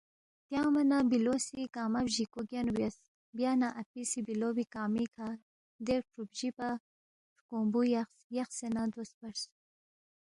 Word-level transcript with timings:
تیانگما 0.47 0.81
نہ 0.91 0.97
بِلو 1.09 1.35
سی 1.45 1.61
کنگمہ 1.73 2.01
بجِیکو 2.05 2.41
گینُو 2.49 2.71
بیاس، 2.77 2.95
بیا 3.37 3.51
نہ 3.61 3.67
اپی 3.81 4.01
سی 4.09 4.19
بِلو 4.27 4.49
بی 4.55 4.63
کنگمی 4.73 5.05
کھہ 5.13 5.29
دے 5.85 5.95
کرُو 6.07 6.23
بجی 6.29 6.49
پا 6.57 6.69
ہرکونگبُو 7.33 7.81
یقس، 7.95 8.17
یقسےنہ 8.37 8.83
دو 8.93 9.01
سپرس 9.09 9.41